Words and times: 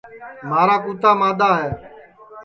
مھارا 0.49 0.75
کُوتا 0.83 1.11
مادؔا 1.19 1.51
ہے 1.61 1.69